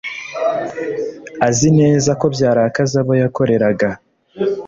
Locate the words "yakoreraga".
3.21-3.89